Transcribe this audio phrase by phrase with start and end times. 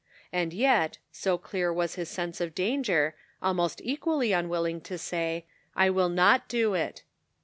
[0.33, 5.91] And yet, so clear was his sense of danger, almost equally unwilling to say," I
[5.91, 7.03] will not do it."